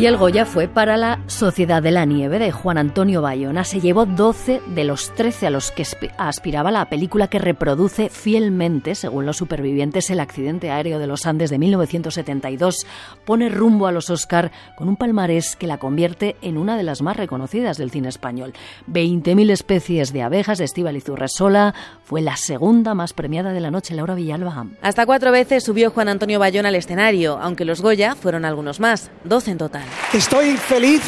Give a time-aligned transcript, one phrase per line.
[0.00, 3.64] Y el Goya fue para la Sociedad de la Nieve de Juan Antonio Bayona.
[3.64, 5.84] Se llevó 12 de los 13 a los que
[6.16, 11.50] aspiraba la película que reproduce fielmente, según los supervivientes, el accidente aéreo de los Andes
[11.50, 12.86] de 1972.
[13.26, 17.02] Pone rumbo a los Oscar con un palmarés que la convierte en una de las
[17.02, 18.54] más reconocidas del cine español.
[18.90, 23.94] 20.000 especies de abejas de Estíbaliz Urresola fue la segunda más premiada de la noche,
[23.94, 24.64] Laura Villalba.
[24.80, 29.10] Hasta cuatro veces subió Juan Antonio Bayona al escenario, aunque los Goya fueron algunos más,
[29.24, 29.89] 12 en total.
[30.12, 31.02] Estoy feliz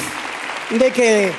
[0.70, 1.32] de que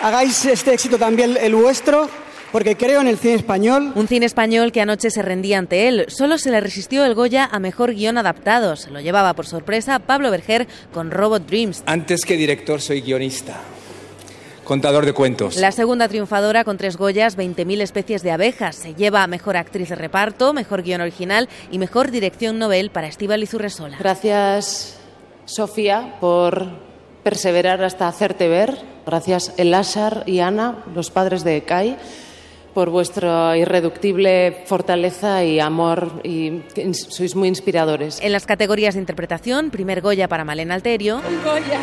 [0.00, 2.08] hagáis este éxito también el vuestro.
[2.52, 3.92] Porque creo en el cine español.
[3.94, 6.06] Un cine español que anoche se rendía ante él.
[6.08, 8.76] Solo se le resistió el Goya a mejor guion adaptado.
[8.76, 11.82] Se lo llevaba por sorpresa Pablo Berger con Robot Dreams.
[11.86, 13.60] Antes que director, soy guionista
[14.64, 15.56] contador de cuentos.
[15.56, 18.74] La segunda triunfadora con tres Goyas, 20.000 especies de abejas.
[18.74, 23.06] Se lleva a mejor actriz de reparto, mejor guion original y mejor dirección novel para
[23.06, 23.96] Estíbal Izurresola.
[23.98, 24.96] Gracias
[25.46, 26.66] Sofía, por
[27.22, 28.78] perseverar hasta hacerte ver.
[29.06, 31.96] Gracias Elásar y Ana, los padres de Kai,
[32.74, 38.20] por vuestra irreductible fortaleza y amor y sois muy inspiradores.
[38.20, 41.22] En las categorías de interpretación, primer Goya para Malena Alterio.
[41.42, 41.80] Goya.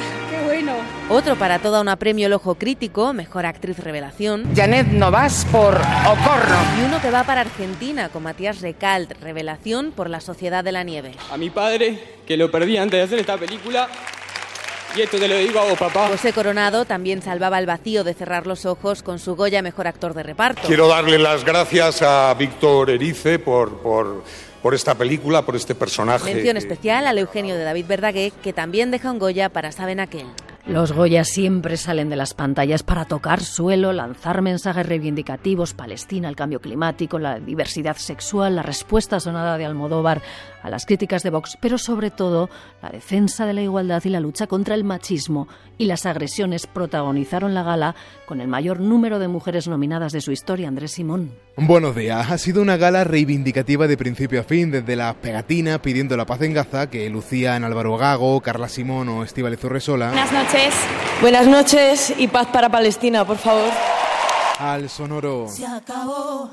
[1.09, 4.45] Otro para toda una premio El Ojo Crítico, mejor actriz revelación.
[4.55, 6.57] Janet Novas por Ocorno.
[6.79, 10.83] Y uno que va para Argentina con Matías Recalt, revelación por La Sociedad de la
[10.83, 11.11] Nieve.
[11.29, 13.89] A mi padre, que lo perdí antes de hacer esta película,
[14.95, 16.07] y esto te lo digo a vos, papá.
[16.07, 20.13] José Coronado también salvaba el vacío de cerrar los ojos con su Goya Mejor Actor
[20.13, 20.61] de Reparto.
[20.67, 24.23] Quiero darle las gracias a Víctor Erice por, por,
[24.61, 26.33] por esta película, por este personaje.
[26.33, 30.27] Mención especial al Eugenio de David Verdaguer, que también deja un Goya para Saben Aquel.
[30.66, 36.38] Los Goya siempre salen de las pantallas para tocar suelo, lanzar mensajes reivindicativos, Palestina, el
[36.38, 40.22] cambio climático, la diversidad sexual, la respuesta sonada de Almodóvar
[40.61, 42.50] a las críticas de Vox, pero sobre todo
[42.81, 47.53] la defensa de la igualdad y la lucha contra el machismo y las agresiones protagonizaron
[47.53, 51.33] la gala con el mayor número de mujeres nominadas de su historia, Andrés Simón.
[51.58, 52.32] Buenos días.
[52.32, 56.42] Ha sido una gala reivindicativa de principio a fin, desde las pegatinas pidiendo la paz
[56.42, 60.08] en Gaza, que lucían Álvaro Gago, Carla Simón o Estíbal Urresola.
[60.08, 60.52] Buenas noches.
[61.19, 63.71] Buenas noches y paz para Palestina, por favor.
[64.59, 65.47] Al sonoro.
[65.49, 66.52] Se acabó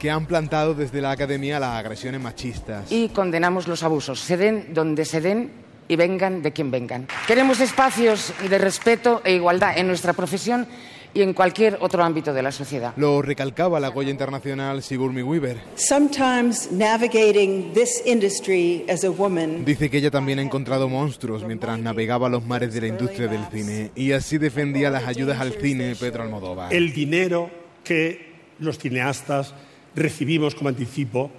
[0.00, 2.90] que han plantado desde la academia las agresiones machistas.
[2.90, 5.52] Y condenamos los abusos, se den donde se den
[5.86, 7.06] y vengan de quien vengan.
[7.28, 10.66] Queremos espacios de respeto e igualdad en nuestra profesión
[11.14, 12.94] y en cualquier otro ámbito de la sociedad.
[12.96, 15.58] Lo recalcaba la Goya Internacional Sigourney Weaver.
[15.76, 19.64] Sometimes navigating this industry as a woman.
[19.64, 23.44] Dice que ella también ha encontrado monstruos mientras navegaba los mares de la industria del
[23.50, 26.72] cine y así defendía las ayudas al cine Pedro Almodóvar.
[26.72, 27.50] El dinero
[27.84, 29.54] que los cineastas
[29.94, 31.30] recibimos como anticipo,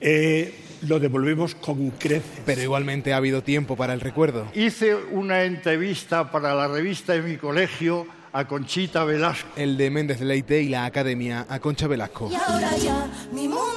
[0.00, 2.42] eh, lo devolvemos con creces.
[2.46, 4.46] Pero igualmente ha habido tiempo para el recuerdo.
[4.54, 8.06] Hice una entrevista para la revista de mi colegio
[8.38, 9.48] a Conchita Velasco.
[9.56, 12.28] El de Méndez Leite y la Academia a Concha Velasco.
[12.30, 13.67] Y ahora ya mi mundo